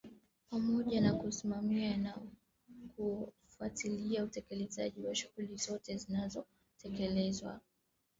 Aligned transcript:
pamoja 0.49 1.01
na 1.01 1.13
kusimamia 1.13 1.97
na 1.97 2.17
kufuatilia 2.95 4.23
utekelezaji 4.23 5.01
wa 5.03 5.15
shughuli 5.15 5.55
zote 5.55 5.97
zinazotekelezwa 5.97 7.59